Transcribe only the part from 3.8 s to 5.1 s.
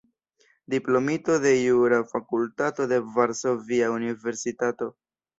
Universitato.